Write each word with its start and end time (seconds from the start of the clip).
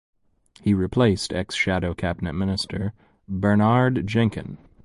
He 0.61 0.73
replaced 0.73 1.31
ex-shadow 1.31 1.93
cabinet 1.93 2.33
minister 2.33 2.93
Bernard 3.27 4.07
Jenkin. 4.07 4.57